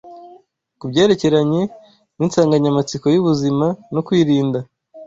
ku 0.79 0.85
byerekeranye 0.91 1.61
n’insanganyamatsiko 2.17 3.05
y’ubuzima 3.13 3.65
no 3.93 4.01
kwirinda 4.07 4.59